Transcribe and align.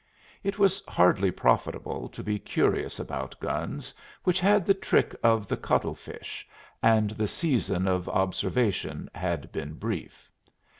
It 0.43 0.57
was 0.57 0.81
hardly 0.87 1.29
profitable 1.29 2.09
to 2.09 2.23
be 2.23 2.39
curious 2.39 2.97
about 2.97 3.39
guns 3.39 3.93
which 4.23 4.39
had 4.39 4.65
the 4.65 4.73
trick 4.73 5.15
of 5.21 5.47
the 5.47 5.57
cuttle 5.57 5.93
fish, 5.93 6.47
and 6.81 7.11
the 7.11 7.27
season 7.27 7.87
of 7.87 8.09
observation 8.09 9.11
had 9.13 9.51
been 9.51 9.73
brief. 9.75 10.27